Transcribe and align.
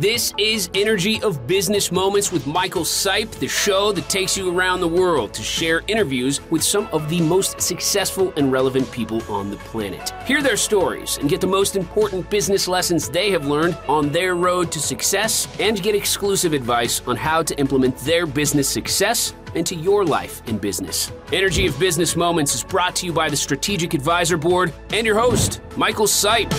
This 0.00 0.34
is 0.38 0.70
Energy 0.74 1.22
of 1.22 1.46
Business 1.46 1.92
Moments 1.92 2.32
with 2.32 2.48
Michael 2.48 2.82
Sipe, 2.82 3.30
the 3.38 3.46
show 3.46 3.92
that 3.92 4.08
takes 4.08 4.36
you 4.36 4.52
around 4.52 4.80
the 4.80 4.88
world 4.88 5.32
to 5.34 5.42
share 5.44 5.82
interviews 5.86 6.40
with 6.50 6.64
some 6.64 6.88
of 6.90 7.08
the 7.08 7.20
most 7.20 7.60
successful 7.60 8.32
and 8.36 8.50
relevant 8.50 8.90
people 8.90 9.22
on 9.32 9.52
the 9.52 9.56
planet. 9.58 10.10
Hear 10.26 10.42
their 10.42 10.56
stories 10.56 11.18
and 11.18 11.30
get 11.30 11.40
the 11.40 11.46
most 11.46 11.76
important 11.76 12.28
business 12.28 12.66
lessons 12.66 13.08
they 13.08 13.30
have 13.30 13.46
learned 13.46 13.78
on 13.86 14.10
their 14.10 14.34
road 14.34 14.72
to 14.72 14.80
success 14.80 15.46
and 15.60 15.80
get 15.80 15.94
exclusive 15.94 16.54
advice 16.54 17.00
on 17.06 17.14
how 17.14 17.44
to 17.44 17.56
implement 17.60 17.96
their 17.98 18.26
business 18.26 18.68
success 18.68 19.32
into 19.54 19.76
your 19.76 20.04
life 20.04 20.42
and 20.48 20.60
business. 20.60 21.12
Energy 21.32 21.68
of 21.68 21.78
Business 21.78 22.16
Moments 22.16 22.52
is 22.52 22.64
brought 22.64 22.96
to 22.96 23.06
you 23.06 23.12
by 23.12 23.30
the 23.30 23.36
Strategic 23.36 23.94
Advisor 23.94 24.36
Board 24.36 24.72
and 24.90 25.06
your 25.06 25.16
host, 25.16 25.60
Michael 25.76 26.06
Sipe. 26.06 26.52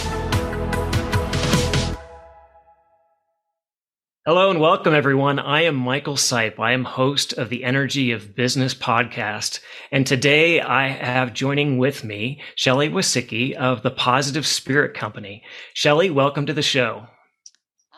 Hello 4.27 4.49
and 4.49 4.59
welcome, 4.59 4.95
everyone. 4.95 5.38
I 5.38 5.61
am 5.65 5.75
Michael 5.75 6.15
Sipe. 6.15 6.59
I 6.59 6.71
am 6.71 6.83
host 6.83 7.33
of 7.33 7.49
the 7.49 7.63
Energy 7.63 8.11
of 8.11 8.33
Business 8.33 8.73
podcast. 8.73 9.59
And 9.91 10.07
today 10.07 10.59
I 10.59 10.88
have 10.88 11.31
joining 11.31 11.77
with 11.77 12.03
me 12.03 12.41
Shelley 12.55 12.89
Wasicki 12.89 13.53
of 13.53 13.83
the 13.83 13.91
Positive 13.91 14.47
Spirit 14.47 14.95
Company. 14.95 15.43
Shelley, 15.75 16.09
welcome 16.09 16.47
to 16.47 16.53
the 16.53 16.63
show. 16.63 17.05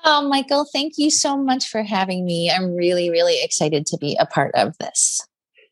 Oh, 0.03 0.27
Michael, 0.27 0.67
thank 0.73 0.97
you 0.97 1.09
so 1.11 1.37
much 1.37 1.69
for 1.69 1.81
having 1.81 2.25
me. 2.25 2.51
I'm 2.51 2.75
really, 2.75 3.09
really 3.09 3.41
excited 3.41 3.85
to 3.85 3.97
be 3.97 4.17
a 4.19 4.25
part 4.25 4.53
of 4.53 4.77
this. 4.79 5.25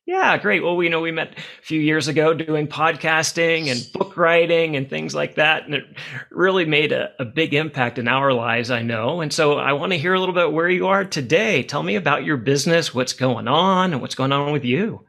Yeah, 0.05 0.37
great. 0.37 0.63
Well, 0.63 0.75
we 0.75 0.87
know 0.87 1.01
we 1.01 1.11
met 1.11 1.35
a 1.35 1.63
few 1.63 1.81
years 1.81 2.07
ago 2.07 2.35
doing 2.35 2.67
podcasting 2.67 3.71
and 3.71 3.91
book 3.91 4.15
writing 4.15 4.75
and 4.75 4.87
things 4.87 5.15
like 5.15 5.35
that. 5.35 5.65
And 5.65 5.73
it 5.73 5.83
really 6.29 6.65
made 6.65 6.91
a, 6.91 7.09
a, 7.17 7.25
big 7.25 7.55
impact 7.55 7.97
in 7.97 8.07
our 8.07 8.31
lives, 8.31 8.69
I 8.69 8.83
know. 8.83 9.21
And 9.21 9.33
so 9.33 9.57
I 9.57 9.73
want 9.73 9.93
to 9.93 9.97
hear 9.97 10.13
a 10.13 10.19
little 10.19 10.35
bit 10.35 10.51
where 10.51 10.69
you 10.69 10.87
are 10.87 11.05
today. 11.05 11.63
Tell 11.63 11.81
me 11.81 11.95
about 11.95 12.23
your 12.23 12.37
business, 12.37 12.93
what's 12.93 13.13
going 13.13 13.47
on, 13.47 13.93
and 13.93 14.01
what's 14.01 14.13
going 14.13 14.31
on 14.31 14.51
with 14.51 14.63
you. 14.63 15.07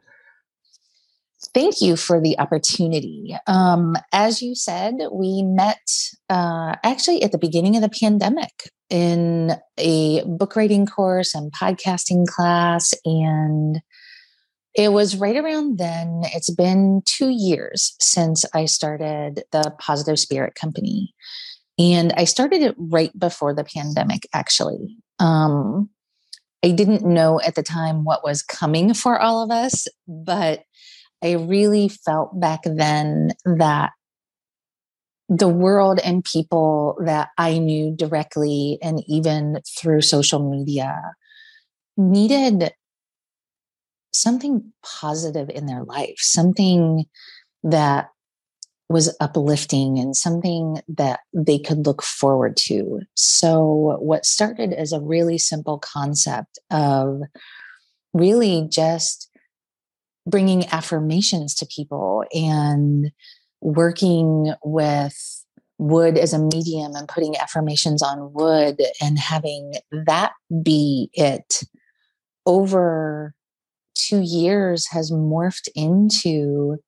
Thank 1.52 1.82
you 1.82 1.96
for 1.96 2.18
the 2.18 2.38
opportunity. 2.38 3.36
Um, 3.46 3.96
as 4.14 4.40
you 4.40 4.54
said, 4.54 4.94
we 5.12 5.42
met 5.42 5.86
uh, 6.30 6.76
actually 6.82 7.22
at 7.22 7.32
the 7.32 7.38
beginning 7.38 7.76
of 7.76 7.82
the 7.82 7.90
pandemic 7.90 8.70
in 8.88 9.52
a 9.76 10.24
book 10.24 10.56
writing 10.56 10.86
course 10.86 11.34
and 11.34 11.52
podcasting 11.52 12.26
class. 12.26 12.94
And 13.04 13.82
it 14.76 14.92
was 14.92 15.16
right 15.16 15.36
around 15.36 15.78
then. 15.78 16.22
It's 16.34 16.50
been 16.50 17.00
two 17.06 17.30
years 17.30 17.96
since 17.98 18.44
I 18.54 18.66
started 18.66 19.42
the 19.50 19.74
Positive 19.80 20.18
Spirit 20.18 20.54
Company. 20.54 21.14
And 21.78 22.12
I 22.16 22.24
started 22.24 22.60
it 22.62 22.74
right 22.78 23.16
before 23.18 23.54
the 23.54 23.64
pandemic, 23.64 24.28
actually. 24.34 24.96
Um, 25.18 25.88
I 26.62 26.72
didn't 26.72 27.06
know 27.06 27.40
at 27.40 27.54
the 27.54 27.62
time 27.62 28.04
what 28.04 28.22
was 28.22 28.42
coming 28.42 28.92
for 28.92 29.18
all 29.18 29.42
of 29.42 29.50
us, 29.50 29.88
but 30.06 30.64
I 31.24 31.32
really 31.32 31.88
felt 31.88 32.38
back 32.38 32.60
then 32.64 33.32
that 33.44 33.92
the 35.28 35.48
world 35.48 36.00
and 36.04 36.22
people 36.22 36.98
that 37.04 37.30
I 37.38 37.58
knew 37.58 37.94
directly 37.96 38.78
and 38.82 39.02
even 39.08 39.60
through 39.78 40.02
social 40.02 40.50
media 40.50 41.00
needed 41.96 42.72
something 44.20 44.72
positive 44.82 45.50
in 45.50 45.66
their 45.66 45.84
life, 45.84 46.16
something 46.18 47.04
that 47.62 48.10
was 48.88 49.14
uplifting 49.20 49.98
and 49.98 50.16
something 50.16 50.80
that 50.88 51.20
they 51.32 51.58
could 51.58 51.86
look 51.86 52.02
forward 52.02 52.56
to. 52.56 53.00
So, 53.14 53.96
what 54.00 54.24
started 54.24 54.72
as 54.72 54.92
a 54.92 55.00
really 55.00 55.38
simple 55.38 55.78
concept 55.78 56.58
of 56.70 57.22
really 58.14 58.66
just 58.70 59.30
bringing 60.26 60.66
affirmations 60.68 61.54
to 61.56 61.66
people 61.66 62.24
and 62.32 63.10
working 63.60 64.52
with 64.64 65.44
wood 65.78 66.16
as 66.16 66.32
a 66.32 66.38
medium 66.38 66.94
and 66.94 67.08
putting 67.08 67.36
affirmations 67.36 68.02
on 68.02 68.32
wood 68.32 68.80
and 69.00 69.18
having 69.18 69.74
that 70.06 70.32
be 70.62 71.10
it 71.12 71.62
over 72.46 73.34
two 74.06 74.20
years 74.20 74.88
has 74.88 75.10
morphed 75.10 75.68
into 75.74 76.78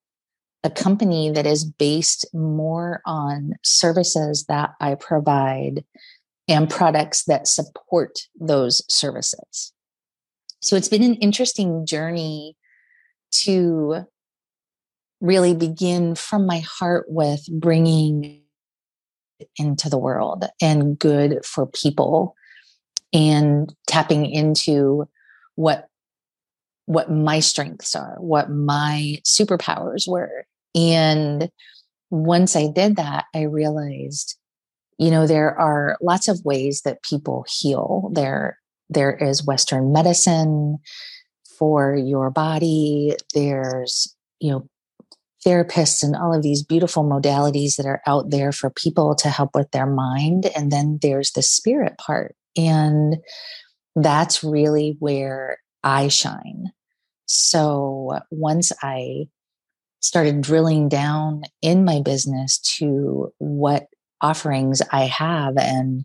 a 0.64 0.70
company 0.70 1.30
that 1.30 1.46
is 1.46 1.64
based 1.64 2.26
more 2.34 3.00
on 3.06 3.52
services 3.62 4.44
that 4.48 4.70
I 4.80 4.94
provide 4.94 5.84
and 6.48 6.68
products 6.68 7.24
that 7.24 7.46
support 7.46 8.18
those 8.40 8.82
services. 8.92 9.72
So 10.60 10.76
it's 10.76 10.88
been 10.88 11.02
an 11.02 11.14
interesting 11.16 11.86
journey 11.86 12.56
to 13.44 14.06
really 15.20 15.54
begin 15.54 16.14
from 16.14 16.46
my 16.46 16.60
heart 16.60 17.06
with 17.08 17.44
bringing 17.50 18.42
into 19.56 19.88
the 19.88 19.98
world 19.98 20.44
and 20.60 20.98
good 20.98 21.44
for 21.44 21.66
people 21.66 22.34
and 23.12 23.72
tapping 23.86 24.26
into 24.26 25.08
what 25.54 25.87
what 26.88 27.10
my 27.10 27.38
strengths 27.38 27.94
are, 27.94 28.16
what 28.18 28.48
my 28.48 29.18
superpowers 29.22 30.08
were. 30.08 30.46
And 30.74 31.50
once 32.08 32.56
I 32.56 32.68
did 32.74 32.96
that, 32.96 33.26
I 33.34 33.42
realized, 33.42 34.38
you 34.96 35.10
know, 35.10 35.26
there 35.26 35.54
are 35.60 35.98
lots 36.00 36.28
of 36.28 36.46
ways 36.46 36.80
that 36.86 37.02
people 37.02 37.44
heal. 37.46 38.10
There, 38.14 38.58
there 38.88 39.14
is 39.14 39.44
Western 39.44 39.92
medicine 39.92 40.78
for 41.58 41.94
your 41.94 42.30
body. 42.30 43.14
There's, 43.34 44.16
you 44.40 44.50
know, 44.50 44.66
therapists 45.46 46.02
and 46.02 46.16
all 46.16 46.34
of 46.34 46.42
these 46.42 46.64
beautiful 46.64 47.04
modalities 47.04 47.76
that 47.76 47.84
are 47.84 48.00
out 48.06 48.30
there 48.30 48.50
for 48.50 48.70
people 48.70 49.14
to 49.16 49.28
help 49.28 49.50
with 49.54 49.70
their 49.72 49.86
mind. 49.86 50.46
And 50.56 50.72
then 50.72 50.98
there's 51.02 51.32
the 51.32 51.42
spirit 51.42 51.98
part. 51.98 52.34
And 52.56 53.18
that's 53.94 54.42
really 54.42 54.96
where 55.00 55.58
I 55.84 56.08
shine. 56.08 56.72
So 57.28 58.18
once 58.30 58.72
I 58.82 59.28
started 60.00 60.40
drilling 60.40 60.88
down 60.88 61.42
in 61.60 61.84
my 61.84 62.00
business 62.00 62.58
to 62.78 63.32
what 63.38 63.86
offerings 64.22 64.80
I 64.92 65.02
have 65.02 65.58
and 65.58 66.04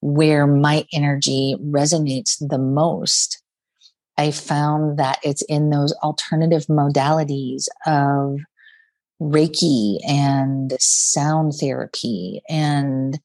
where 0.00 0.46
my 0.46 0.86
energy 0.92 1.56
resonates 1.60 2.36
the 2.46 2.58
most, 2.58 3.42
I 4.18 4.30
found 4.30 4.98
that 4.98 5.18
it's 5.22 5.42
in 5.42 5.70
those 5.70 5.94
alternative 6.02 6.66
modalities 6.66 7.66
of 7.86 8.38
Reiki 9.20 9.98
and 10.06 10.74
sound 10.78 11.54
therapy 11.58 12.42
and 12.50 13.18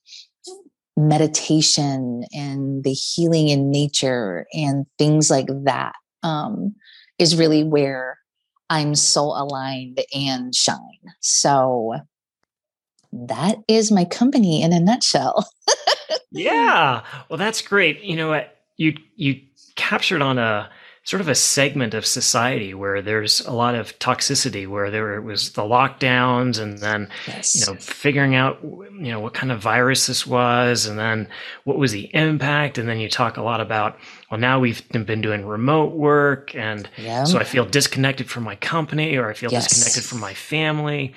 meditation 0.95 2.23
and 2.33 2.83
the 2.85 2.93
healing 2.93 3.49
in 3.49 3.71
nature 3.71 4.47
and 4.53 4.85
things 4.97 5.29
like 5.29 5.47
that. 5.65 5.95
Um, 6.23 6.75
is 7.19 7.35
really 7.35 7.63
where 7.63 8.17
I'm 8.69 8.95
soul 8.95 9.35
aligned 9.37 10.01
and 10.13 10.53
shine. 10.53 11.13
So 11.19 11.95
that 13.11 13.57
is 13.67 13.91
my 13.91 14.05
company 14.05 14.61
in 14.61 14.73
a 14.73 14.79
nutshell. 14.79 15.47
yeah. 16.31 17.03
Well, 17.29 17.37
that's 17.37 17.61
great. 17.61 18.01
You 18.01 18.15
know 18.15 18.29
what? 18.29 18.57
You 18.77 18.95
you 19.15 19.41
captured 19.75 20.21
on 20.21 20.37
a 20.37 20.69
sort 21.05 21.21
of 21.21 21.27
a 21.27 21.35
segment 21.35 21.93
of 21.93 22.03
society 22.03 22.73
where 22.73 22.99
there's 22.99 23.39
a 23.41 23.51
lot 23.51 23.75
of 23.75 23.97
toxicity 23.99 24.67
where 24.67 24.89
there 24.89 25.21
was 25.21 25.51
the 25.51 25.61
lockdowns 25.61 26.59
and 26.59 26.79
then 26.79 27.07
yes. 27.27 27.55
you 27.55 27.65
know 27.65 27.79
figuring 27.79 28.33
out 28.33 28.57
you 28.63 29.11
know 29.11 29.19
what 29.19 29.33
kind 29.33 29.51
of 29.51 29.61
virus 29.61 30.07
this 30.07 30.25
was 30.25 30.87
and 30.87 30.97
then 30.97 31.27
what 31.63 31.77
was 31.77 31.91
the 31.91 32.09
impact 32.15 32.79
and 32.79 32.89
then 32.89 32.99
you 32.99 33.07
talk 33.07 33.37
a 33.37 33.41
lot 33.43 33.61
about 33.61 33.97
well 34.31 34.39
now 34.39 34.59
we've 34.59 34.87
been 34.89 35.21
doing 35.21 35.45
remote 35.45 35.93
work 35.93 36.55
and 36.55 36.89
yeah. 36.97 37.23
so 37.23 37.37
i 37.37 37.43
feel 37.43 37.65
disconnected 37.65 38.27
from 38.27 38.43
my 38.43 38.55
company 38.55 39.15
or 39.15 39.29
i 39.29 39.33
feel 39.33 39.51
yes. 39.51 39.67
disconnected 39.67 40.03
from 40.03 40.19
my 40.19 40.33
family 40.33 41.13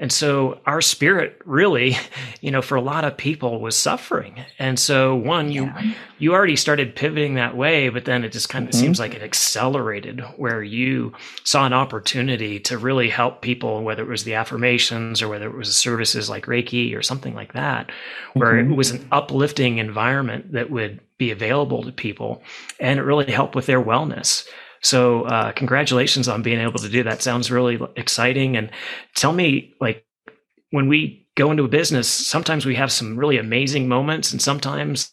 and 0.00 0.10
so 0.10 0.58
our 0.64 0.80
spirit 0.80 1.40
really, 1.44 1.96
you 2.40 2.50
know, 2.50 2.62
for 2.62 2.74
a 2.74 2.80
lot 2.80 3.04
of 3.04 3.16
people 3.16 3.60
was 3.60 3.76
suffering. 3.76 4.42
And 4.58 4.78
so 4.78 5.14
one, 5.14 5.52
you 5.52 5.64
yeah. 5.64 5.94
you 6.18 6.32
already 6.32 6.56
started 6.56 6.96
pivoting 6.96 7.34
that 7.34 7.54
way, 7.54 7.90
but 7.90 8.06
then 8.06 8.24
it 8.24 8.32
just 8.32 8.48
kind 8.48 8.64
of 8.64 8.72
mm-hmm. 8.72 8.80
seems 8.80 8.98
like 8.98 9.14
it 9.14 9.22
accelerated 9.22 10.20
where 10.36 10.62
you 10.62 11.12
saw 11.44 11.66
an 11.66 11.74
opportunity 11.74 12.58
to 12.60 12.78
really 12.78 13.10
help 13.10 13.42
people, 13.42 13.82
whether 13.82 14.02
it 14.02 14.08
was 14.08 14.24
the 14.24 14.34
affirmations 14.34 15.20
or 15.20 15.28
whether 15.28 15.46
it 15.46 15.56
was 15.56 15.76
services 15.76 16.30
like 16.30 16.46
Reiki 16.46 16.96
or 16.96 17.02
something 17.02 17.34
like 17.34 17.52
that, 17.52 17.90
where 18.32 18.54
mm-hmm. 18.54 18.72
it 18.72 18.76
was 18.76 18.90
an 18.90 19.06
uplifting 19.12 19.76
environment 19.76 20.52
that 20.52 20.70
would 20.70 20.98
be 21.18 21.30
available 21.30 21.82
to 21.82 21.92
people 21.92 22.42
and 22.80 22.98
it 22.98 23.02
really 23.02 23.30
helped 23.30 23.54
with 23.54 23.66
their 23.66 23.82
wellness. 23.82 24.48
So, 24.82 25.22
uh, 25.22 25.52
congratulations 25.52 26.28
on 26.28 26.42
being 26.42 26.60
able 26.60 26.78
to 26.78 26.88
do 26.88 27.02
that. 27.02 27.22
Sounds 27.22 27.50
really 27.50 27.78
exciting. 27.96 28.56
And 28.56 28.70
tell 29.14 29.32
me, 29.32 29.74
like, 29.80 30.04
when 30.70 30.88
we 30.88 31.26
go 31.36 31.50
into 31.50 31.64
a 31.64 31.68
business, 31.68 32.08
sometimes 32.08 32.64
we 32.64 32.74
have 32.76 32.90
some 32.90 33.16
really 33.16 33.38
amazing 33.38 33.88
moments, 33.88 34.32
and 34.32 34.40
sometimes 34.40 35.12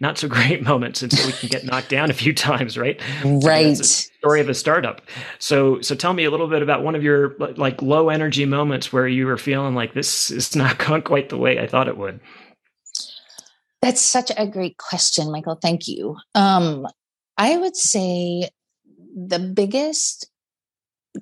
not 0.00 0.18
so 0.18 0.28
great 0.36 0.62
moments, 0.62 1.02
and 1.02 1.12
so 1.12 1.26
we 1.26 1.32
can 1.32 1.48
get 1.48 1.64
knocked 1.64 1.88
down 1.88 2.10
a 2.10 2.14
few 2.14 2.34
times, 2.34 2.76
right? 2.76 3.00
Right. 3.24 3.76
story 3.76 4.40
of 4.40 4.48
a 4.48 4.54
startup. 4.54 5.02
So, 5.38 5.80
so 5.80 5.94
tell 5.94 6.12
me 6.12 6.24
a 6.24 6.30
little 6.30 6.48
bit 6.48 6.62
about 6.62 6.82
one 6.82 6.94
of 6.94 7.02
your 7.02 7.36
like 7.56 7.80
low 7.82 8.08
energy 8.08 8.44
moments 8.44 8.92
where 8.92 9.06
you 9.06 9.26
were 9.26 9.38
feeling 9.38 9.74
like 9.74 9.94
this 9.94 10.30
is 10.30 10.56
not 10.62 10.78
going 10.78 11.02
quite 11.02 11.28
the 11.28 11.38
way 11.38 11.58
I 11.58 11.66
thought 11.66 11.88
it 11.88 11.96
would. 11.96 12.20
That's 13.82 14.02
such 14.02 14.30
a 14.36 14.46
great 14.46 14.76
question, 14.76 15.32
Michael. 15.32 15.58
Thank 15.60 15.88
you. 15.88 16.16
Um, 16.34 16.86
I 17.38 17.56
would 17.56 17.76
say 17.76 18.50
the 19.14 19.38
biggest 19.38 20.30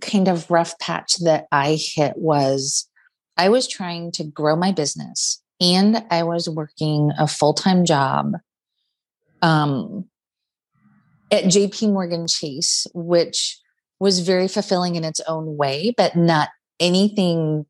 kind 0.00 0.29
of 0.29 0.50
rough 0.50 0.79
patch 0.79 1.17
that 1.17 1.46
I 1.50 1.79
hit 1.81 2.14
was 2.17 2.88
I 3.37 3.49
was 3.49 3.69
trying 3.69 4.12
to 4.12 4.25
grow 4.25 4.56
my 4.56 4.73
business 4.73 5.43
and 5.61 6.05
I 6.11 6.23
was 6.25 6.49
working 6.49 7.11
a 7.19 7.26
full 7.26 7.55
time 7.55 7.85
job 7.85 8.35
um, 9.43 10.05
at 11.31 11.44
JP 11.44 11.93
Morgan 11.93 12.26
Chase, 12.26 12.87
which 12.94 13.58
was 14.00 14.20
very 14.20 14.49
fulfilling 14.49 14.96
in 14.96 15.05
its 15.05 15.20
own 15.26 15.56
way, 15.56 15.94
but 15.96 16.17
not 16.17 16.49
anything. 16.81 17.67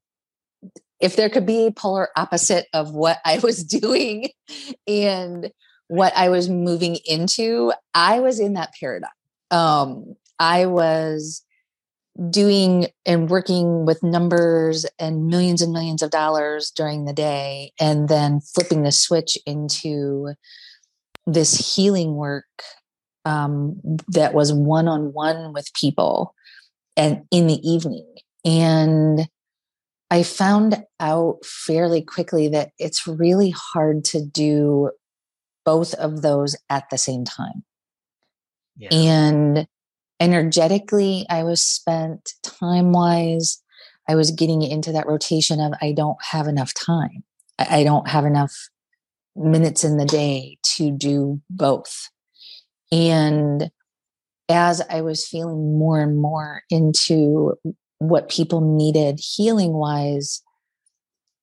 If 1.00 1.17
there 1.17 1.31
could 1.31 1.47
be 1.47 1.67
a 1.67 1.73
polar 1.73 2.09
opposite 2.17 2.67
of 2.73 2.93
what 2.93 3.19
I 3.25 3.38
was 3.38 3.62
doing 3.81 4.31
and 4.87 5.50
what 5.88 6.14
I 6.17 6.29
was 6.29 6.49
moving 6.49 6.99
into, 7.06 7.73
I 7.94 8.21
was 8.21 8.41
in 8.41 8.55
that 8.55 8.73
paradigm. 8.79 9.11
Um, 9.50 10.15
I 10.39 10.67
was 10.67 11.43
doing 12.31 12.89
and 13.06 13.31
working 13.31 13.87
with 13.87 14.03
numbers 14.03 14.85
and 14.99 15.29
millions 15.29 15.62
and 15.62 15.73
millions 15.73 16.03
of 16.03 16.11
dollars 16.11 16.73
during 16.75 17.05
the 17.05 17.12
day 17.12 17.73
and 17.81 18.09
then 18.09 18.41
flipping 18.41 18.83
the 18.83 18.91
switch 18.91 19.39
into 19.47 20.35
this 21.27 21.77
healing 21.77 22.15
work 22.15 22.45
um, 23.25 23.81
that 24.09 24.35
was 24.35 24.53
one-on-one 24.53 25.53
with 25.53 25.73
people 25.75 26.35
and 26.97 27.23
in 27.31 27.47
the 27.47 27.61
evening. 27.69 28.06
And 28.45 29.29
i 30.11 30.23
found 30.23 30.83
out 31.00 31.45
fairly 31.45 32.03
quickly 32.03 32.49
that 32.49 32.71
it's 32.79 33.06
really 33.06 33.50
hard 33.50 34.05
to 34.05 34.25
do 34.25 34.91
both 35.65 35.93
of 35.95 36.23
those 36.23 36.56
at 36.71 36.89
the 36.91 36.99
same 36.99 37.25
time 37.25 37.62
yeah. 38.78 38.88
and 38.92 39.66
energetically 40.20 41.26
i 41.28 41.42
was 41.42 41.62
spent 41.62 42.32
time 42.42 42.92
wise 42.92 43.62
i 44.08 44.14
was 44.14 44.30
getting 44.30 44.62
into 44.62 44.92
that 44.92 45.06
rotation 45.06 45.60
of 45.60 45.72
i 45.82 45.92
don't 45.92 46.19
have 46.22 46.46
enough 46.46 46.72
time. 46.75 47.25
I 47.58 47.82
don't 47.82 48.08
have 48.08 48.25
enough 48.25 48.54
minutes 49.34 49.84
in 49.84 49.96
the 49.96 50.04
day 50.04 50.58
to 50.76 50.90
do 50.90 51.40
both. 51.50 52.08
And 52.90 53.70
as 54.48 54.80
i 54.88 55.02
was 55.02 55.26
feeling 55.26 55.78
more 55.78 56.00
and 56.00 56.16
more 56.19 56.62
into 56.70 57.54
what 57.98 58.30
people 58.30 58.60
needed 58.62 59.20
healing 59.20 59.75
wise 59.75 60.42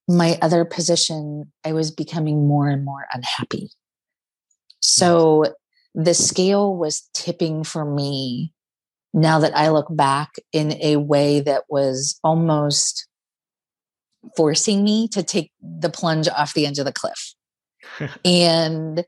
my 0.08 0.40
other 0.42 0.66
position 0.66 1.52
i 1.64 1.72
was 1.72 1.92
becoming 1.92 2.48
more 2.48 2.68
and 2.70 2.84
more 2.84 3.06
unhappy. 3.14 3.70
So 4.82 5.54
the 5.96 6.14
scale 6.14 6.76
was 6.76 7.10
tipping 7.14 7.64
for 7.64 7.86
me 7.86 8.52
now 9.14 9.40
that 9.40 9.56
I 9.56 9.70
look 9.70 9.88
back 9.90 10.34
in 10.52 10.74
a 10.82 10.98
way 10.98 11.40
that 11.40 11.64
was 11.70 12.20
almost 12.22 13.08
forcing 14.36 14.84
me 14.84 15.08
to 15.10 15.24
take 15.24 15.52
the 15.62 15.90
plunge 15.90 16.28
off 16.28 16.54
the 16.54 16.66
edge 16.68 16.80
of 16.80 16.86
the 16.86 16.92
cliff. 16.92 17.34
and 18.26 19.06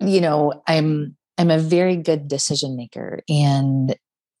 you 0.00 0.20
know, 0.20 0.62
I'm 0.66 1.16
I'm 1.36 1.50
a 1.50 1.58
very 1.58 1.96
good 1.96 2.28
decision 2.28 2.76
maker 2.76 3.20
and 3.28 3.94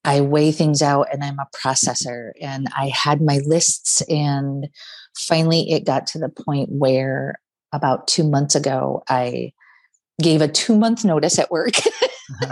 I 0.04 0.20
weigh 0.20 0.52
things 0.52 0.82
out 0.82 1.08
and 1.12 1.24
I'm 1.24 1.38
a 1.38 1.48
processor 1.56 2.30
and 2.40 2.68
I 2.76 2.88
had 2.88 3.20
my 3.20 3.40
lists 3.44 4.02
and 4.02 4.68
finally 5.16 5.70
it 5.70 5.86
got 5.86 6.06
to 6.08 6.18
the 6.18 6.28
point 6.28 6.68
where 6.70 7.40
about 7.72 8.06
2 8.06 8.28
months 8.28 8.54
ago 8.54 9.02
I 9.08 9.52
gave 10.22 10.40
a 10.40 10.48
2 10.48 10.76
month 10.76 11.04
notice 11.04 11.38
at 11.38 11.50
work. 11.50 11.74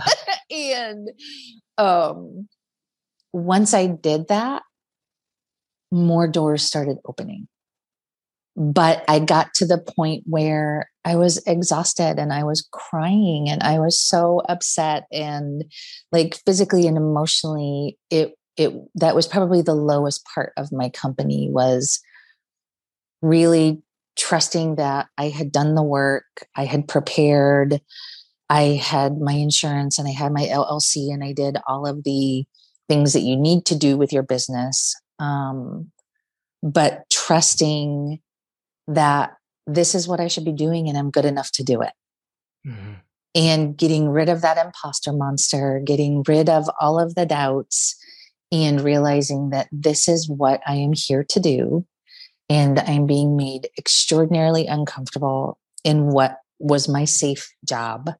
and 0.50 1.10
um, 1.78 2.48
once 3.32 3.74
I 3.74 3.86
did 3.86 4.28
that, 4.28 4.62
more 5.90 6.26
doors 6.26 6.62
started 6.62 6.98
opening. 7.04 7.48
But 8.54 9.04
I 9.08 9.18
got 9.18 9.54
to 9.54 9.66
the 9.66 9.78
point 9.78 10.24
where 10.26 10.90
I 11.04 11.16
was 11.16 11.38
exhausted 11.46 12.18
and 12.18 12.32
I 12.32 12.44
was 12.44 12.68
crying 12.70 13.48
and 13.48 13.62
I 13.62 13.78
was 13.78 14.00
so 14.00 14.42
upset 14.48 15.04
and 15.10 15.64
like 16.12 16.38
physically 16.44 16.86
and 16.86 16.96
emotionally 16.96 17.98
it 18.10 18.34
it 18.58 18.72
that 18.96 19.14
was 19.14 19.26
probably 19.26 19.62
the 19.62 19.74
lowest 19.74 20.26
part 20.34 20.52
of 20.58 20.70
my 20.70 20.90
company 20.90 21.48
was 21.50 22.00
really 23.22 23.82
trusting 24.32 24.76
that 24.76 25.08
I 25.18 25.28
had 25.28 25.52
done 25.52 25.74
the 25.74 25.82
work, 25.82 26.24
I 26.56 26.64
had 26.64 26.88
prepared, 26.88 27.82
I 28.48 28.80
had 28.82 29.18
my 29.18 29.34
insurance 29.34 29.98
and 29.98 30.08
I 30.08 30.12
had 30.12 30.32
my 30.32 30.44
LLC 30.44 31.12
and 31.12 31.22
I 31.22 31.34
did 31.34 31.58
all 31.68 31.86
of 31.86 32.02
the 32.04 32.46
things 32.88 33.12
that 33.12 33.20
you 33.20 33.36
need 33.36 33.66
to 33.66 33.76
do 33.76 33.98
with 33.98 34.10
your 34.10 34.22
business. 34.22 34.98
Um, 35.18 35.90
but 36.62 37.02
trusting 37.10 38.20
that 38.88 39.34
this 39.66 39.94
is 39.94 40.08
what 40.08 40.18
I 40.18 40.28
should 40.28 40.46
be 40.46 40.52
doing 40.52 40.88
and 40.88 40.96
I'm 40.96 41.10
good 41.10 41.26
enough 41.26 41.52
to 41.52 41.62
do 41.62 41.82
it. 41.82 41.92
Mm-hmm. 42.66 42.92
And 43.34 43.76
getting 43.76 44.08
rid 44.08 44.30
of 44.30 44.40
that 44.40 44.56
imposter 44.56 45.12
monster, 45.12 45.82
getting 45.84 46.24
rid 46.26 46.48
of 46.48 46.70
all 46.80 46.98
of 46.98 47.16
the 47.16 47.26
doubts, 47.26 47.96
and 48.50 48.80
realizing 48.80 49.50
that 49.50 49.68
this 49.70 50.08
is 50.08 50.26
what 50.26 50.62
I 50.66 50.76
am 50.76 50.94
here 50.94 51.22
to 51.22 51.38
do. 51.38 51.84
And 52.52 52.78
I'm 52.80 53.06
being 53.06 53.34
made 53.34 53.70
extraordinarily 53.78 54.66
uncomfortable 54.66 55.58
in 55.84 56.08
what 56.08 56.36
was 56.58 56.86
my 56.86 57.06
safe 57.06 57.50
job 57.66 58.10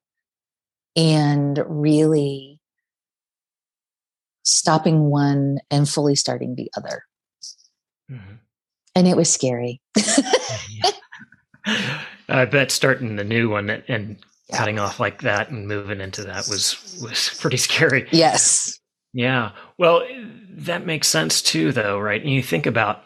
and 0.97 1.63
really 1.67 2.59
stopping 4.43 5.11
one 5.11 5.59
and 5.71 5.87
fully 5.87 6.17
starting 6.17 6.55
the 6.55 6.71
other. 6.79 7.05
Mm-hmm. 8.11 8.37
And 8.95 9.07
it 9.07 9.19
was 9.19 9.31
scary. 9.31 9.83
I 12.29 12.47
bet 12.47 12.71
starting 12.71 13.17
the 13.17 13.25
new 13.25 13.51
one 13.51 13.69
and 13.69 14.17
cutting 14.51 14.79
off 14.79 14.99
like 14.99 15.21
that 15.23 15.51
and 15.51 15.69
moving 15.69 16.01
into 16.01 16.25
that 16.25 16.49
was 16.49 16.99
was 17.03 17.37
pretty 17.39 17.59
scary. 17.59 18.09
Yes. 18.13 18.81
Yeah. 19.13 19.51
Well, 19.77 20.07
that 20.49 20.87
makes 20.87 21.09
sense 21.09 21.43
too 21.43 21.71
though, 21.71 21.99
right? 21.99 22.23
And 22.23 22.31
you 22.31 22.43
think 22.43 22.65
about 22.65 23.05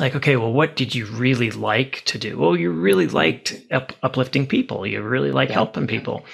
like 0.00 0.16
okay 0.16 0.36
well 0.36 0.52
what 0.52 0.76
did 0.76 0.94
you 0.94 1.06
really 1.06 1.50
like 1.50 2.02
to 2.06 2.18
do 2.18 2.38
well 2.38 2.56
you 2.56 2.70
really 2.70 3.06
liked 3.06 3.60
up, 3.70 3.92
uplifting 4.02 4.46
people 4.46 4.86
you 4.86 5.02
really 5.02 5.30
like 5.30 5.48
yeah. 5.48 5.54
helping 5.54 5.86
people 5.86 6.24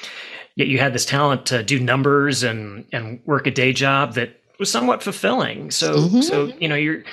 yet 0.57 0.69
you 0.69 0.79
had 0.79 0.93
this 0.93 1.05
talent 1.05 1.47
to 1.47 1.63
do 1.63 1.79
numbers 1.79 2.43
and 2.43 2.87
and 2.93 3.21
work 3.27 3.47
a 3.47 3.51
day 3.51 3.73
job 3.73 4.15
that 4.15 4.41
was 4.59 4.71
somewhat 4.71 5.03
fulfilling. 5.03 5.71
So 5.71 5.97
mm-hmm. 5.97 6.21
so 6.23 6.47
you 6.59 6.69
know 6.69 6.75
you're 6.75 7.05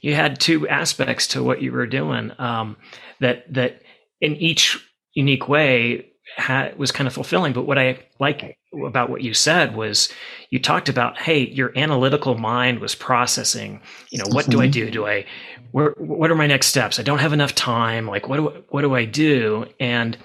you 0.00 0.14
had 0.14 0.40
two 0.40 0.68
aspects 0.68 1.28
to 1.28 1.42
what 1.42 1.62
you 1.62 1.72
were 1.72 1.86
doing 1.86 2.32
um, 2.38 2.76
that 3.20 3.52
that 3.54 3.82
in 4.20 4.36
each 4.36 4.84
unique 5.14 5.48
way 5.48 6.10
had, 6.36 6.78
was 6.78 6.92
kind 6.92 7.06
of 7.06 7.14
fulfilling. 7.14 7.52
But 7.52 7.66
what 7.66 7.78
I 7.78 7.98
like 8.18 8.58
about 8.84 9.10
what 9.10 9.22
you 9.22 9.34
said 9.34 9.74
was 9.74 10.12
you 10.50 10.58
talked 10.58 10.88
about 10.88 11.18
hey 11.18 11.48
your 11.48 11.72
analytical 11.76 12.36
mind 12.36 12.80
was 12.80 12.94
processing 12.94 13.80
you 14.10 14.18
know 14.18 14.26
what 14.28 14.42
mm-hmm. 14.42 14.50
do 14.50 14.60
i 14.60 14.64
mm-hmm. 14.64 14.72
do 14.72 14.90
do 14.90 15.06
i 15.06 15.24
where, 15.70 15.92
what 15.92 16.30
are 16.30 16.34
my 16.34 16.46
next 16.46 16.66
steps 16.66 16.98
i 16.98 17.02
don't 17.02 17.20
have 17.20 17.32
enough 17.32 17.54
time 17.54 18.06
like 18.06 18.28
what 18.28 18.36
do 18.36 18.64
what 18.68 18.82
do 18.82 18.94
i 18.94 19.06
do 19.06 19.64
and 19.80 20.18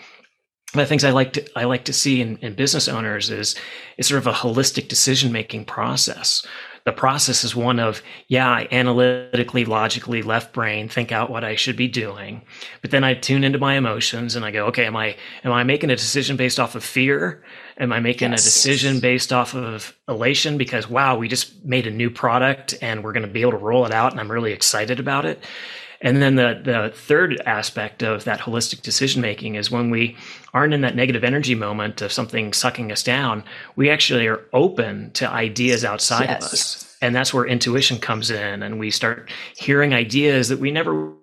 the 0.74 0.86
things 0.86 1.04
I 1.04 1.12
like 1.12 1.34
to 1.34 1.60
I 1.60 1.66
like 1.66 1.86
to 1.86 1.94
see 1.94 2.22
in, 2.22 2.38
in 2.38 2.56
business 2.56 2.88
owners 2.88 3.30
is 3.30 3.56
is 3.98 4.08
sort 4.08 4.20
of 4.20 4.28
a 4.28 4.34
holistic 4.34 4.88
decision 4.88 5.32
making 5.32 5.66
process. 5.66 6.46
The 6.86 6.92
process 6.92 7.46
is 7.46 7.56
one 7.56 7.80
of 7.80 8.02
yeah, 8.28 8.50
I 8.50 8.68
analytically, 8.72 9.64
logically, 9.64 10.22
left 10.22 10.54
brain 10.54 10.90
think 10.90 11.12
out 11.14 11.30
what 11.30 11.44
I 11.44 11.56
should 11.56 11.78
be 11.78 11.88
doing, 11.88 12.42
but 12.82 12.92
then 12.92 13.06
I 13.06 13.14
tune 13.14 13.46
into 13.46 13.58
my 13.58 13.76
emotions 13.76 14.36
and 14.36 14.44
I 14.44 14.52
go, 14.52 14.66
okay, 14.68 14.86
am 14.86 14.96
I 14.98 15.16
am 15.44 15.54
I 15.54 15.64
making 15.64 15.92
a 15.92 15.96
decision 15.96 16.36
based 16.36 16.60
off 16.60 16.76
of 16.76 16.84
fear? 16.84 17.44
Am 17.78 17.94
I 17.94 18.00
making 18.00 18.32
yes. 18.32 18.42
a 18.42 18.44
decision 18.44 19.00
based 19.00 19.32
off 19.32 19.56
of 19.56 19.98
elation 20.08 20.58
because 20.58 20.90
wow, 20.90 21.18
we 21.18 21.28
just 21.28 21.64
made 21.64 21.88
a 21.88 21.92
new 21.92 22.10
product 22.10 22.76
and 22.82 23.04
we're 23.04 23.14
going 23.14 23.26
to 23.26 23.32
be 23.32 23.42
able 23.42 23.52
to 23.52 23.58
roll 23.58 23.86
it 23.86 23.94
out 23.94 24.12
and 24.12 24.20
I'm 24.20 24.32
really 24.32 24.52
excited 24.52 25.00
about 25.00 25.26
it? 25.26 25.44
And 26.04 26.22
then 26.22 26.36
the, 26.36 26.62
the 26.62 26.92
third 26.94 27.42
aspect 27.46 28.04
of 28.04 28.26
that 28.26 28.42
holistic 28.42 28.82
decision 28.82 29.22
making 29.22 29.56
is 29.56 29.72
when 29.72 29.90
we 29.90 30.18
aren't 30.54 30.74
in 30.74 30.82
that 30.82 30.98
negative 30.98 31.24
energy 31.24 31.56
moment 31.56 32.02
of 32.02 32.12
something 32.12 32.52
sucking 32.52 32.92
us 32.92 33.02
down, 33.02 33.44
we 33.78 33.90
actually 33.90 34.28
are 34.28 34.42
open 34.52 35.12
to 35.12 35.28
ideas 35.28 35.86
outside 35.86 36.30
yes. 36.30 36.46
of 36.46 36.54
us. 36.54 36.98
And 37.02 37.16
that's 37.16 37.34
where 37.34 37.46
intuition 37.46 38.00
comes 38.00 38.30
in 38.30 38.62
and 38.62 38.80
we 38.80 38.92
start 38.92 39.32
hearing 39.56 39.94
ideas 39.94 40.50
that 40.50 40.60
we 40.60 40.72
never 40.72 41.14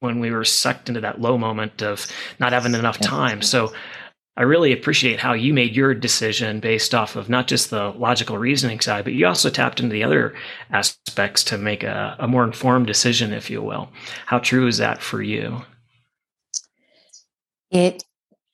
when 0.00 0.20
we 0.20 0.30
were 0.30 0.44
sucked 0.44 0.88
into 0.88 1.00
that 1.00 1.20
low 1.20 1.36
moment 1.36 1.82
of 1.82 2.06
not 2.38 2.52
having 2.52 2.74
enough 2.74 3.00
time. 3.00 3.42
So 3.42 3.72
I 4.38 4.42
really 4.42 4.72
appreciate 4.72 5.18
how 5.18 5.32
you 5.32 5.52
made 5.52 5.74
your 5.74 5.94
decision 5.94 6.60
based 6.60 6.94
off 6.94 7.16
of 7.16 7.28
not 7.28 7.48
just 7.48 7.70
the 7.70 7.90
logical 7.90 8.38
reasoning 8.38 8.78
side, 8.78 9.02
but 9.02 9.12
you 9.12 9.26
also 9.26 9.50
tapped 9.50 9.80
into 9.80 9.92
the 9.92 10.04
other 10.04 10.32
aspects 10.70 11.42
to 11.44 11.58
make 11.58 11.82
a, 11.82 12.14
a 12.20 12.28
more 12.28 12.44
informed 12.44 12.86
decision, 12.86 13.32
if 13.32 13.50
you 13.50 13.60
will. 13.60 13.88
How 14.26 14.38
true 14.38 14.68
is 14.68 14.78
that 14.78 15.02
for 15.02 15.20
you? 15.20 15.62
It 17.72 18.04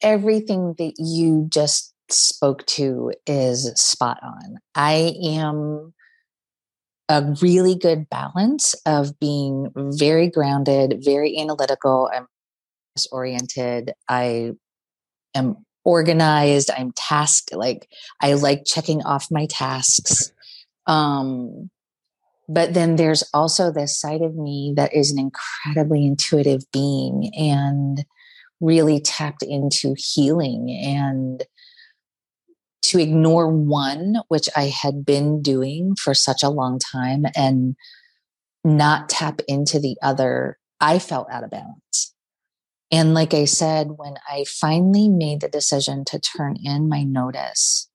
everything 0.00 0.75
that 0.79 0.95
you 0.97 1.49
just 1.50 1.93
spoke 2.11 2.64
to 2.67 3.12
is 3.26 3.71
spot 3.79 4.19
on. 4.23 4.57
I 4.75 5.12
am 5.23 5.93
a 7.11 7.37
really 7.43 7.75
good 7.75 8.09
balance 8.09 8.75
of 8.87 9.21
being 9.21 9.71
very 9.76 10.31
grounded, 10.31 11.03
very 11.05 11.38
analytical, 11.38 12.11
I'm 12.11 12.26
oriented. 13.12 13.93
I 14.09 14.53
am 15.35 15.59
organized 15.85 16.71
i'm 16.76 16.93
tasked 16.93 17.55
like 17.55 17.88
i 18.21 18.33
like 18.35 18.64
checking 18.64 19.03
off 19.03 19.31
my 19.31 19.47
tasks. 19.47 20.33
Um 20.87 21.71
but 22.47 22.75
then 22.75 22.97
there's 22.97 23.25
also 23.33 23.73
this 23.73 23.99
side 23.99 24.21
of 24.21 24.35
me 24.35 24.75
that 24.76 24.95
is 24.95 25.11
an 25.11 25.19
incredibly 25.19 26.07
intuitive 26.07 26.62
being 26.73 27.31
and 27.35 28.05
really 28.61 29.00
tapped 29.00 29.43
into 29.43 29.95
healing 29.97 30.71
and 30.71 31.45
to 32.83 32.99
ignore 32.99 33.49
one 33.49 34.17
which 34.29 34.49
i 34.57 34.64
had 34.64 35.05
been 35.05 35.43
doing 35.43 35.95
for 35.97 36.14
such 36.14 36.43
a 36.43 36.50
long 36.50 36.79
time 36.79 37.25
and 37.35 37.76
not 38.62 39.09
tap 39.09 39.41
into 39.49 39.79
the 39.79 39.97
other 40.03 40.59
i 40.81 40.99
felt 40.99 41.26
out 41.31 41.45
of 41.45 41.50
balance 41.50 42.13
and 42.95 43.13
like 43.13 43.35
I 43.35 43.45
said, 43.45 43.89
when 43.97 44.15
I 44.31 44.45
finally 44.45 45.09
made 45.09 45.41
the 45.41 45.49
decision 45.49 46.05
to 46.05 46.21
turn 46.21 46.55
in 46.63 46.89
my 46.89 47.03
notice 47.03 47.91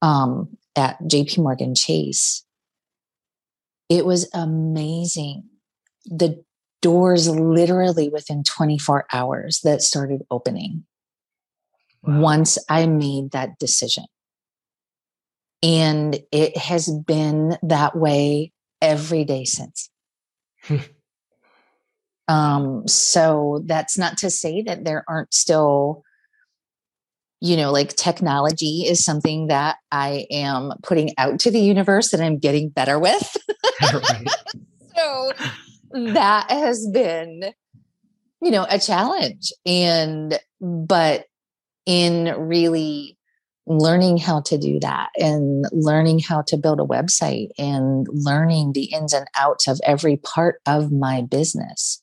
um, 0.00 0.56
at 0.76 0.96
JP 1.02 1.38
Morgan 1.38 1.74
Chase, 1.74 2.44
it 3.88 4.06
was 4.06 4.30
amazing. 4.32 5.48
The 6.06 6.40
doors 6.82 7.28
literally 7.28 8.10
within 8.10 8.44
24 8.44 9.06
hours 9.12 9.60
that 9.64 9.82
started 9.82 10.22
opening 10.30 10.84
wow. 12.04 12.20
once 12.20 12.58
I 12.68 12.86
made 12.86 13.32
that 13.32 13.58
decision. 13.58 14.04
And 15.64 16.20
it 16.30 16.56
has 16.56 16.88
been 16.88 17.58
that 17.64 17.96
way 17.96 18.52
every 18.80 19.24
day 19.24 19.44
since. 19.46 19.90
Um, 22.28 22.86
so 22.86 23.62
that's 23.66 23.98
not 23.98 24.18
to 24.18 24.30
say 24.30 24.62
that 24.62 24.84
there 24.84 25.04
aren't 25.08 25.34
still, 25.34 26.02
you 27.40 27.56
know, 27.56 27.72
like 27.72 27.96
technology 27.96 28.84
is 28.86 29.04
something 29.04 29.48
that 29.48 29.76
I 29.90 30.26
am 30.30 30.72
putting 30.82 31.10
out 31.18 31.40
to 31.40 31.50
the 31.50 31.60
universe 31.60 32.10
that 32.10 32.20
I'm 32.20 32.38
getting 32.38 32.68
better 32.68 32.98
with. 32.98 33.36
so 34.96 35.32
that 35.92 36.50
has 36.50 36.86
been, 36.92 37.52
you 38.40 38.50
know, 38.50 38.66
a 38.68 38.78
challenge. 38.78 39.52
And, 39.66 40.38
but 40.60 41.26
in 41.86 42.34
really 42.38 43.18
learning 43.66 44.16
how 44.16 44.40
to 44.40 44.58
do 44.58 44.80
that 44.80 45.10
and 45.16 45.64
learning 45.72 46.18
how 46.18 46.42
to 46.42 46.56
build 46.56 46.80
a 46.80 46.84
website 46.84 47.48
and 47.58 48.06
learning 48.10 48.72
the 48.72 48.84
ins 48.92 49.12
and 49.12 49.26
outs 49.36 49.68
of 49.68 49.80
every 49.84 50.16
part 50.16 50.60
of 50.66 50.90
my 50.90 51.22
business 51.22 52.01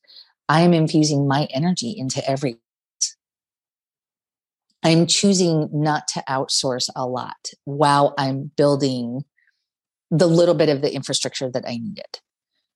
I 0.50 0.62
am 0.62 0.74
infusing 0.74 1.28
my 1.28 1.46
energy 1.54 1.94
into 1.96 2.28
every. 2.28 2.58
I'm 4.82 5.06
choosing 5.06 5.68
not 5.72 6.08
to 6.08 6.24
outsource 6.28 6.90
a 6.96 7.06
lot 7.06 7.50
while 7.66 8.14
I'm 8.18 8.50
building 8.56 9.22
the 10.10 10.26
little 10.26 10.56
bit 10.56 10.68
of 10.68 10.82
the 10.82 10.92
infrastructure 10.92 11.48
that 11.52 11.64
I 11.68 11.76
needed 11.76 12.18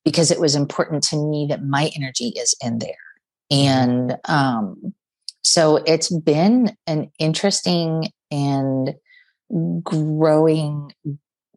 because 0.04 0.30
it 0.30 0.38
was 0.38 0.54
important 0.54 1.02
to 1.04 1.16
me 1.16 1.46
that 1.48 1.64
my 1.64 1.90
energy 1.96 2.28
is 2.36 2.54
in 2.62 2.78
there. 2.78 2.94
And 3.50 4.18
um, 4.26 4.94
so 5.42 5.78
it's 5.78 6.16
been 6.16 6.76
an 6.86 7.10
interesting 7.18 8.12
and 8.30 8.94
growing, 9.82 10.92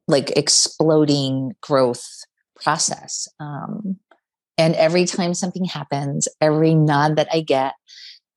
like 0.07 0.31
exploding 0.31 1.53
growth 1.61 2.07
process. 2.55 3.27
Um, 3.39 3.99
and 4.57 4.75
every 4.75 5.05
time 5.05 5.33
something 5.33 5.65
happens 5.65 6.27
every 6.41 6.73
nod 6.75 7.15
that 7.15 7.27
i 7.31 7.41
get 7.41 7.73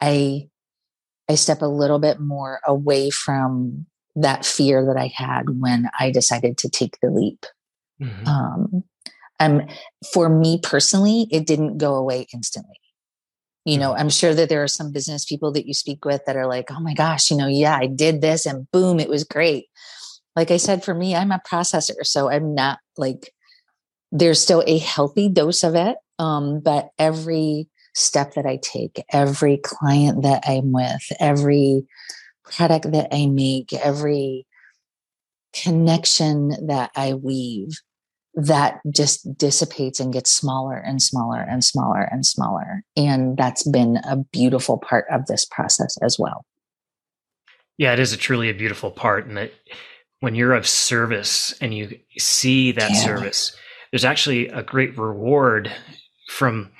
i 0.00 0.46
i 1.28 1.34
step 1.34 1.62
a 1.62 1.66
little 1.66 1.98
bit 1.98 2.20
more 2.20 2.60
away 2.66 3.10
from 3.10 3.86
that 4.16 4.44
fear 4.44 4.84
that 4.84 4.96
i 4.96 5.06
had 5.14 5.60
when 5.60 5.88
i 5.98 6.10
decided 6.10 6.58
to 6.58 6.68
take 6.68 6.98
the 7.00 7.10
leap. 7.10 7.46
Mm-hmm. 8.00 8.26
um 8.26 8.84
um 9.40 9.62
for 10.12 10.28
me 10.28 10.58
personally 10.62 11.26
it 11.30 11.46
didn't 11.46 11.78
go 11.78 11.94
away 11.96 12.26
instantly. 12.32 12.76
You 13.66 13.76
know 13.76 13.94
i'm 13.94 14.08
sure 14.08 14.34
that 14.34 14.48
there 14.48 14.62
are 14.62 14.68
some 14.68 14.90
business 14.90 15.26
people 15.26 15.52
that 15.52 15.66
you 15.66 15.74
speak 15.74 16.04
with 16.04 16.24
that 16.24 16.36
are 16.36 16.46
like 16.46 16.70
oh 16.70 16.80
my 16.80 16.94
gosh 16.94 17.30
you 17.30 17.36
know 17.36 17.46
yeah 17.46 17.76
i 17.76 17.86
did 17.86 18.20
this 18.20 18.46
and 18.46 18.70
boom 18.72 18.98
it 18.98 19.08
was 19.08 19.24
great. 19.24 19.66
Like 20.34 20.50
i 20.50 20.56
said 20.56 20.82
for 20.82 20.94
me 20.94 21.14
i'm 21.14 21.30
a 21.30 21.42
processor 21.46 22.04
so 22.04 22.30
i'm 22.30 22.54
not 22.54 22.78
like 22.96 23.32
there's 24.12 24.40
still 24.40 24.64
a 24.66 24.78
healthy 24.78 25.28
dose 25.28 25.62
of 25.62 25.74
it 25.74 25.96
um, 26.20 26.60
but 26.60 26.90
every 26.98 27.66
step 27.94 28.34
that 28.34 28.44
I 28.44 28.58
take, 28.62 29.02
every 29.10 29.56
client 29.56 30.22
that 30.22 30.44
I'm 30.46 30.70
with, 30.70 31.02
every 31.18 31.86
product 32.44 32.92
that 32.92 33.08
I 33.10 33.26
make, 33.26 33.72
every 33.72 34.46
connection 35.54 36.66
that 36.66 36.90
I 36.94 37.14
weave, 37.14 37.70
that 38.34 38.80
just 38.94 39.36
dissipates 39.36 39.98
and 39.98 40.12
gets 40.12 40.30
smaller 40.30 40.76
and 40.76 41.02
smaller 41.02 41.40
and 41.40 41.64
smaller 41.64 42.02
and 42.02 42.24
smaller. 42.24 42.84
And 42.96 43.36
that's 43.36 43.66
been 43.66 43.96
a 44.04 44.16
beautiful 44.16 44.76
part 44.76 45.06
of 45.10 45.24
this 45.24 45.46
process 45.46 45.96
as 46.02 46.18
well. 46.18 46.44
Yeah, 47.78 47.94
it 47.94 47.98
is 47.98 48.12
a 48.12 48.18
truly 48.18 48.50
a 48.50 48.54
beautiful 48.54 48.90
part. 48.90 49.26
And 49.26 49.38
that 49.38 49.52
when 50.20 50.34
you're 50.34 50.52
of 50.52 50.68
service 50.68 51.54
and 51.62 51.72
you 51.72 51.98
see 52.18 52.72
that 52.72 52.90
yeah. 52.90 53.04
service, 53.04 53.56
there's 53.90 54.04
actually 54.04 54.48
a 54.48 54.62
great 54.62 54.98
reward 54.98 55.72
from 56.30 56.70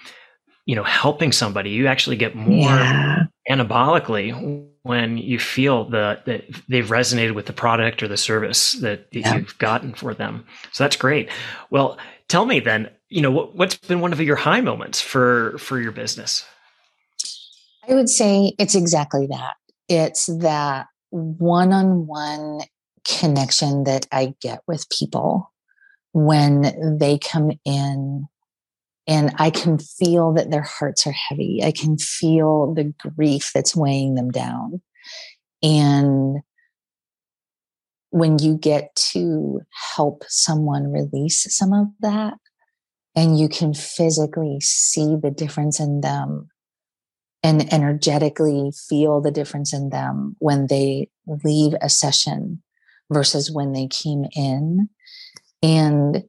you 0.65 0.77
know 0.77 0.85
helping 0.85 1.33
somebody 1.33 1.71
you 1.71 1.89
actually 1.89 2.17
get 2.17 2.37
more 2.37 2.71
yeah. 2.71 3.25
anabolically 3.51 4.65
when 4.83 5.19
you 5.19 5.39
feel 5.39 5.85
the, 5.85 6.21
that 6.25 6.45
they've 6.69 6.87
resonated 6.87 7.35
with 7.35 7.47
the 7.47 7.53
product 7.53 8.03
or 8.03 8.09
the 8.09 8.17
service 8.17 8.73
that, 8.73 9.07
yeah. 9.11 9.35
you've 9.35 9.59
gotten 9.59 9.93
for 9.93 10.15
them 10.15 10.47
so 10.73 10.85
that's 10.85 10.97
great 10.97 11.29
well 11.71 11.99
tell 12.29 12.47
me 12.47 12.61
then 12.61 12.89
you 13.09 13.21
know 13.21 13.31
what, 13.31 13.57
what's 13.57 13.77
been 13.77 14.01
one 14.01 14.13
of 14.13 14.21
your 14.21 14.37
high 14.37 14.61
moments 14.61 15.01
for 15.01 15.59
for 15.59 15.81
your 15.81 15.93
business 15.93 16.47
i 17.89 17.95
would 17.95 18.09
say 18.09 18.53
it's 18.59 18.77
exactly 18.77 19.27
that 19.27 19.55
it's 19.89 20.27
that 20.27 20.87
one-on-one 21.11 22.61
connection 23.05 23.83
that 23.83 24.07
i 24.13 24.33
get 24.41 24.61
with 24.69 24.89
people 24.97 25.53
when 26.13 26.99
they 26.99 27.19
come 27.19 27.51
in 27.65 28.29
and 29.07 29.35
I 29.39 29.51
can 29.51 29.79
feel 29.79 30.33
that 30.35 30.51
their 30.51 30.63
hearts 30.63 31.07
are 31.07 31.13
heavy. 31.13 31.61
I 31.65 31.73
can 31.73 31.99
feel 31.99 32.75
the 32.75 32.93
grief 33.17 33.51
that's 33.55 33.77
weighing 33.77 34.15
them 34.15 34.31
down. 34.31 34.81
And 35.63 36.39
when 38.11 38.39
you 38.39 38.57
get 38.57 38.95
to 39.13 39.61
help 39.95 40.25
someone 40.29 40.93
release 40.93 41.47
some 41.55 41.73
of 41.73 41.89
that, 42.01 42.35
and 43.17 43.39
you 43.39 43.49
can 43.49 43.75
physically 43.75 44.59
see 44.61 45.17
the 45.21 45.31
difference 45.31 45.81
in 45.81 46.01
them 46.01 46.49
and 47.43 47.73
energetically 47.73 48.71
feel 48.89 49.21
the 49.21 49.31
difference 49.31 49.73
in 49.73 49.91
them 49.91 50.37
when 50.39 50.67
they 50.69 51.09
leave 51.45 51.75
a 51.81 51.89
session 51.89 52.63
versus 53.11 53.51
when 53.51 53.73
they 53.73 53.87
came 53.89 54.27
in. 54.37 54.89
And 55.63 56.25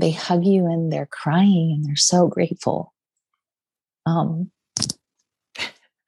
they 0.00 0.12
hug 0.12 0.44
you 0.44 0.66
and 0.66 0.92
they're 0.92 1.08
crying 1.10 1.72
and 1.74 1.84
they're 1.84 1.96
so 1.96 2.28
grateful. 2.28 2.92
Um, 4.04 4.50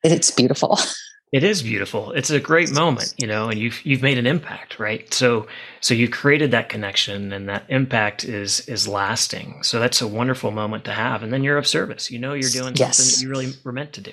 it's 0.02 0.30
beautiful. 0.30 0.78
It 1.30 1.45
is 1.45 1.62
beautiful. 1.62 2.12
It's 2.12 2.30
a 2.30 2.40
great 2.40 2.73
moment, 2.73 3.12
you 3.18 3.26
know, 3.26 3.50
and 3.50 3.61
you've 3.61 3.85
you've 3.85 4.00
made 4.00 4.16
an 4.16 4.26
impact, 4.26 4.78
right? 4.78 5.12
So 5.12 5.47
so 5.80 5.92
you 5.92 6.09
created 6.09 6.52
that 6.52 6.71
connection 6.71 7.33
and 7.35 7.50
that 7.50 7.64
impact 7.68 8.25
is 8.25 8.66
is 8.66 8.88
lasting. 8.88 9.62
So 9.62 9.78
that's 9.78 10.00
a 10.00 10.09
wonderful 10.09 10.52
moment 10.52 10.87
to 10.87 10.92
have. 10.92 11.23
And 11.23 11.30
then 11.30 11.45
you're 11.45 11.59
of 11.59 11.66
service. 11.66 12.11
You 12.11 12.18
know 12.18 12.33
you're 12.33 12.49
doing 12.49 12.76
yes. 12.76 12.97
something 12.97 13.12
that 13.12 13.23
you 13.23 13.28
really 13.28 13.52
were 13.62 13.73
meant 13.73 13.92
to 13.95 14.00
do. 14.00 14.12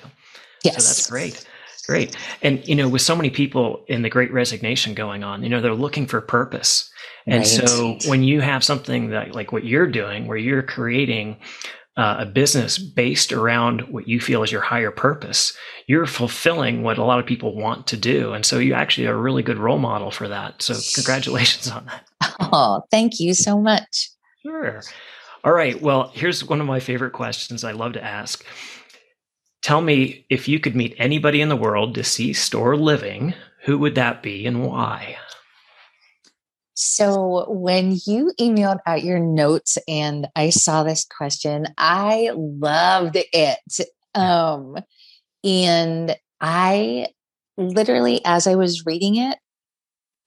Yes. 0.62 0.84
So 0.84 0.88
that's 0.88 1.10
great. 1.10 1.46
Great. 1.86 2.16
And 2.42 2.66
you 2.66 2.74
know, 2.74 2.88
with 2.88 3.02
so 3.02 3.14
many 3.14 3.30
people 3.30 3.84
in 3.86 4.02
the 4.02 4.10
great 4.10 4.32
resignation 4.32 4.94
going 4.94 5.22
on, 5.22 5.42
you 5.42 5.48
know, 5.48 5.60
they're 5.60 5.74
looking 5.74 6.06
for 6.06 6.20
purpose. 6.20 6.90
And 7.26 7.38
right. 7.38 7.46
so 7.46 7.98
when 8.06 8.22
you 8.22 8.40
have 8.40 8.64
something 8.64 9.10
that 9.10 9.34
like 9.34 9.52
what 9.52 9.64
you're 9.64 9.86
doing 9.86 10.26
where 10.26 10.36
you're 10.36 10.62
creating 10.62 11.36
uh, 11.96 12.16
a 12.20 12.26
business 12.26 12.76
based 12.76 13.32
around 13.32 13.82
what 13.88 14.06
you 14.06 14.20
feel 14.20 14.42
is 14.42 14.52
your 14.52 14.60
higher 14.60 14.90
purpose, 14.90 15.56
you're 15.86 16.06
fulfilling 16.06 16.82
what 16.82 16.98
a 16.98 17.04
lot 17.04 17.18
of 17.18 17.26
people 17.26 17.56
want 17.56 17.86
to 17.86 17.96
do. 17.96 18.32
And 18.32 18.44
so 18.44 18.58
you 18.58 18.74
actually 18.74 19.06
are 19.06 19.14
a 19.14 19.20
really 19.20 19.42
good 19.42 19.58
role 19.58 19.78
model 19.78 20.10
for 20.10 20.28
that. 20.28 20.60
So 20.60 20.74
congratulations 20.94 21.70
on 21.70 21.86
that. 21.86 22.06
Oh, 22.40 22.82
thank 22.90 23.18
you 23.18 23.32
so 23.32 23.58
much. 23.58 24.10
Sure. 24.42 24.82
All 25.42 25.52
right. 25.52 25.80
Well, 25.80 26.10
here's 26.12 26.44
one 26.44 26.60
of 26.60 26.66
my 26.66 26.80
favorite 26.80 27.12
questions 27.12 27.64
I 27.64 27.72
love 27.72 27.92
to 27.94 28.04
ask. 28.04 28.44
Tell 29.66 29.80
me 29.80 30.24
if 30.30 30.46
you 30.46 30.60
could 30.60 30.76
meet 30.76 30.94
anybody 30.96 31.40
in 31.40 31.48
the 31.48 31.56
world, 31.56 31.92
deceased 31.92 32.54
or 32.54 32.76
living, 32.76 33.34
who 33.64 33.78
would 33.78 33.96
that 33.96 34.22
be 34.22 34.46
and 34.46 34.64
why? 34.64 35.16
So, 36.74 37.50
when 37.50 37.98
you 38.06 38.30
emailed 38.38 38.78
out 38.86 39.02
your 39.02 39.18
notes 39.18 39.76
and 39.88 40.28
I 40.36 40.50
saw 40.50 40.84
this 40.84 41.04
question, 41.04 41.66
I 41.78 42.30
loved 42.36 43.18
it. 43.32 43.58
Um, 44.14 44.76
and 45.42 46.16
I 46.40 47.08
literally, 47.56 48.20
as 48.24 48.46
I 48.46 48.54
was 48.54 48.86
reading 48.86 49.16
it, 49.16 49.36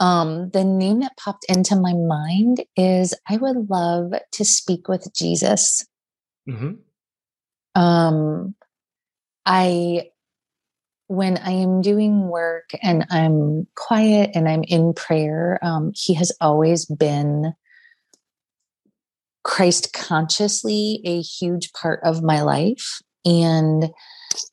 um, 0.02 0.50
the 0.50 0.66
name 0.66 1.00
that 1.00 1.16
popped 1.16 1.46
into 1.48 1.78
my 1.78 1.94
mind 1.94 2.66
is 2.76 3.14
I 3.30 3.38
would 3.38 3.70
love 3.70 4.12
to 4.34 4.44
speak 4.44 4.90
with 4.90 5.08
Jesus. 5.16 5.88
Mm-hmm. 6.46 7.82
Um, 7.82 8.56
I 9.50 10.12
when 11.08 11.38
I 11.40 11.50
am 11.50 11.82
doing 11.82 12.28
work 12.28 12.70
and 12.84 13.04
I'm 13.10 13.66
quiet 13.76 14.30
and 14.36 14.48
I'm 14.48 14.64
in 14.64 14.94
prayer, 14.94 15.58
um, 15.64 15.92
He 15.96 16.14
has 16.14 16.32
always 16.40 16.86
been 16.86 17.54
Christ 19.44 19.92
consciously 19.92 21.02
a 21.04 21.20
huge 21.22 21.74
part 21.74 22.00
of 22.04 22.22
my 22.22 22.44
life. 22.44 23.02
And 23.26 23.90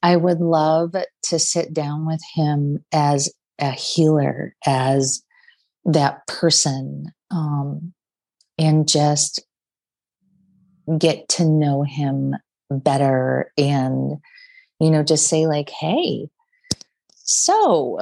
I 0.03 0.17
would 0.17 0.41
love 0.41 0.95
to 1.25 1.39
sit 1.39 1.75
down 1.75 2.07
with 2.07 2.23
Him 2.35 2.83
as 2.91 3.31
a 3.59 3.73
healer, 3.73 4.57
as 4.67 5.23
that 5.85 6.27
person, 6.27 7.13
um, 7.31 7.93
and 8.59 8.89
just 8.89 9.45
get 10.99 11.29
to 11.29 11.45
know 11.45 11.83
Him 11.83 12.35
better 12.71 13.53
and 13.59 14.17
you 14.81 14.91
know 14.91 15.03
just 15.03 15.29
say 15.29 15.47
like 15.47 15.71
hey 15.71 16.29
so 17.15 17.99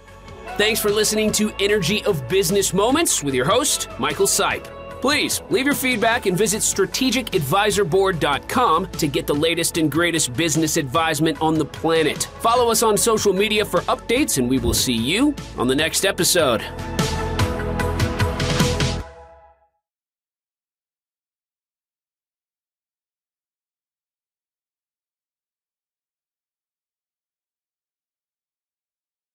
Thanks 0.59 0.81
for 0.81 0.91
listening 0.91 1.33
to 1.33 1.51
Energy 1.61 2.05
of 2.05 2.29
Business 2.29 2.75
Moments 2.75 3.23
with 3.23 3.35
your 3.35 3.47
host, 3.47 3.89
Michael 3.99 4.27
Sipe. 4.27 4.76
Please 5.01 5.43
leave 5.51 5.67
your 5.67 5.75
feedback 5.75 6.27
and 6.27 6.37
visit 6.37 6.63
strategicadvisorboard.com 6.63 8.87
to 8.93 9.07
get 9.07 9.27
the 9.27 9.35
latest 9.35 9.79
and 9.79 9.91
greatest 9.91 10.35
business 10.35 10.77
advisement 10.77 11.41
on 11.41 11.59
the 11.59 11.65
planet. 11.65 12.25
Follow 12.41 12.71
us 12.71 12.83
on 12.83 12.97
social 12.97 13.33
media 13.33 13.65
for 13.65 13.81
updates, 13.83 14.39
and 14.39 14.49
we 14.49 14.59
will 14.59 14.75
see 14.75 14.93
you 14.93 15.35
on 15.59 15.69
the 15.69 15.75
next 15.75 16.05
episode. 16.05 16.63